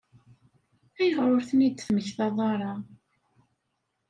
[0.99, 2.73] Ayɣer ur ten-id-temmektaḍ ara?